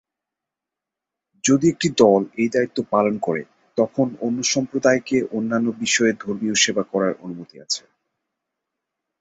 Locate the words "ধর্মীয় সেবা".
6.23-6.83